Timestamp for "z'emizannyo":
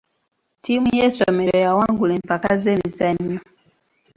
2.63-3.39